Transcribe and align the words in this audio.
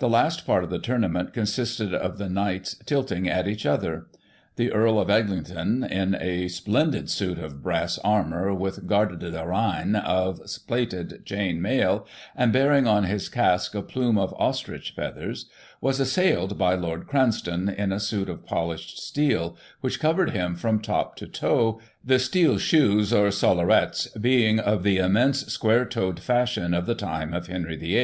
The 0.00 0.08
last 0.10 0.44
part 0.44 0.64
of 0.64 0.68
the 0.68 0.78
tournament 0.78 1.32
consisted 1.32 1.94
of 1.94 2.18
the 2.18 2.26
Kjiights 2.26 2.84
tilting 2.84 3.26
at 3.26 3.48
each 3.48 3.64
other. 3.64 4.06
The 4.56 4.70
Earl 4.70 5.00
of 5.00 5.08
Eglinton, 5.08 5.82
in 5.82 6.14
a 6.14 6.48
splendid 6.48 7.08
suit 7.08 7.38
of 7.38 7.62
brass 7.62 7.98
armour, 8.00 8.52
with 8.52 8.86
garde 8.86 9.18
de 9.18 9.30
reins 9.30 9.96
of 10.04 10.40
plated 10.68 11.24
chain 11.24 11.62
mail, 11.62 12.06
and 12.36 12.52
bearing 12.52 12.86
on 12.86 13.04
his 13.04 13.30
casque 13.30 13.74
a 13.74 13.80
plume 13.80 14.18
of 14.18 14.34
ostrich 14.38 14.92
feathers, 14.94 15.46
was 15.80 15.96
zissailed 15.98 16.58
by 16.58 16.74
Lord 16.74 17.06
Cranstoim, 17.06 17.70
in 17.70 17.92
a 17.92 17.98
suit 17.98 18.28
of 18.28 18.44
polished 18.44 18.98
steel, 18.98 19.56
which 19.80 19.98
covered 20.00 20.32
him 20.32 20.54
from 20.54 20.80
top 20.82 21.16
to 21.16 21.26
toe, 21.26 21.80
the 22.04 22.18
steel 22.18 22.58
shoes, 22.58 23.10
or 23.10 23.30
soUarets, 23.30 24.08
being 24.20 24.60
of 24.60 24.82
the 24.82 24.98
immense 24.98 25.46
square 25.46 25.86
toed 25.86 26.20
fashion 26.20 26.74
of 26.74 26.84
the 26.84 26.94
time 26.94 27.32
of 27.32 27.46
Henry 27.46 27.76
VIII. 27.76 28.00